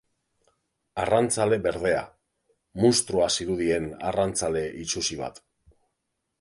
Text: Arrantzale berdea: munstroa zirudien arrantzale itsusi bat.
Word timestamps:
Arrantzale 1.03 1.59
berdea: 1.65 1.99
munstroa 2.85 3.29
zirudien 3.37 3.89
arrantzale 4.13 4.67
itsusi 4.85 5.23
bat. 5.25 5.43